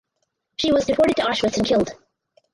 She 0.57 0.71
was 0.71 0.85
deported 0.85 1.17
to 1.17 1.25
Auschwitz 1.25 1.57
and 1.57 1.67
killed. 1.67 1.91